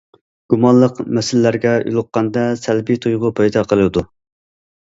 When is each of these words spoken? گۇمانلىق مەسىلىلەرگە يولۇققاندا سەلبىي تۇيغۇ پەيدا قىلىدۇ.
گۇمانلىق 0.53 1.01
مەسىلىلەرگە 1.17 1.75
يولۇققاندا 1.83 2.47
سەلبىي 2.65 3.01
تۇيغۇ 3.05 3.33
پەيدا 3.41 3.67
قىلىدۇ. 3.75 4.05